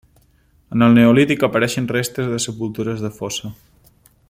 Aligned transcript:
En 0.75 0.85
el 0.85 0.95
neolític 0.99 1.45
apareixen 1.49 1.91
restes 1.93 2.33
de 2.33 2.41
sepultures 2.47 3.05
de 3.07 3.13
fossa. 3.21 3.53